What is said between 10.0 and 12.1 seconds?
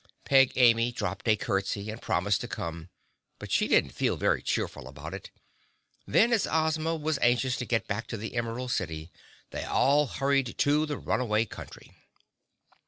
hurried to Runaway Country.